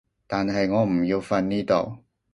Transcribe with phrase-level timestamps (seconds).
[0.25, 1.99] 但係我唔要瞓呢度